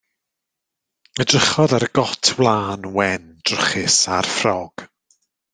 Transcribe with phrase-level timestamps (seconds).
[1.23, 4.89] Edrychodd ar y got wlân wen drwchus a'r ffrog.